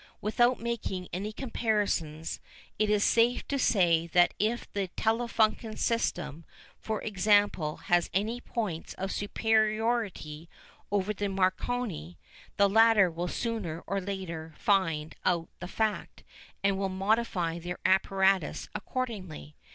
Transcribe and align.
Without 0.19 0.59
making 0.59 1.07
any 1.13 1.31
comparisons, 1.31 2.39
it 2.79 2.89
is 2.89 3.03
safe 3.03 3.47
to 3.47 3.59
say 3.59 4.07
that 4.07 4.33
if 4.39 4.67
the 4.73 4.89
Telefunken 4.97 5.77
system, 5.77 6.43
for 6.79 7.03
example, 7.03 7.77
has 7.85 8.09
any 8.11 8.41
points 8.41 8.95
of 8.95 9.11
superiority 9.11 10.49
over 10.91 11.13
the 11.13 11.29
Marconi, 11.29 12.17
the 12.57 12.67
latter 12.67 13.11
will 13.11 13.27
sooner 13.27 13.83
or 13.85 14.01
later 14.01 14.55
find 14.57 15.13
out 15.23 15.49
the 15.59 15.67
fact, 15.67 16.23
and 16.63 16.79
will 16.79 16.89
modify 16.89 17.59
their 17.59 17.77
apparatus 17.85 18.69
accordingly. 18.73 19.55